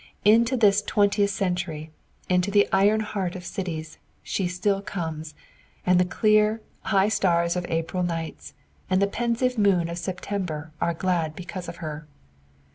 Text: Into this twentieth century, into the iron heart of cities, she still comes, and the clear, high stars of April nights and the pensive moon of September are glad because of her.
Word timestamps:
Into 0.25 0.57
this 0.57 0.81
twentieth 0.81 1.29
century, 1.29 1.91
into 2.27 2.49
the 2.49 2.67
iron 2.73 3.01
heart 3.01 3.35
of 3.35 3.45
cities, 3.45 3.99
she 4.23 4.47
still 4.47 4.81
comes, 4.81 5.35
and 5.85 5.99
the 5.99 6.05
clear, 6.05 6.59
high 6.85 7.07
stars 7.07 7.55
of 7.55 7.67
April 7.69 8.01
nights 8.01 8.55
and 8.89 8.99
the 8.99 9.05
pensive 9.05 9.59
moon 9.59 9.89
of 9.89 9.99
September 9.99 10.71
are 10.81 10.95
glad 10.95 11.35
because 11.35 11.69
of 11.69 11.75
her. 11.85 12.07